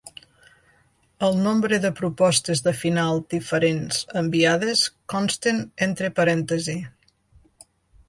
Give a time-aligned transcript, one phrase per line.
[1.27, 4.85] El nombre de propostes de final diferents enviades
[5.17, 6.81] consten entre parèntesi.